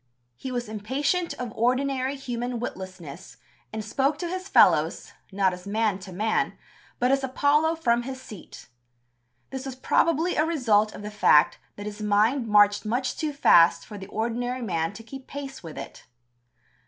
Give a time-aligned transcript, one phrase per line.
[0.35, 3.37] He was impatient of ordinary human witlessness,
[3.71, 6.57] and spoke to his fellows, not as man to man,
[6.97, 8.67] but as Apollo from his seat.
[9.51, 13.85] This was probably a result of the fact that his mind marched much too fast
[13.85, 16.07] for the ordinary man to keep pace with it.